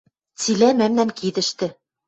Цилӓ 0.41 0.69
мӓмнӓн 0.79 1.09
кидӹштӹ. 1.17 1.67